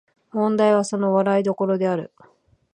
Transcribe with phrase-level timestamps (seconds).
[0.31, 2.11] 問題はその笑い所である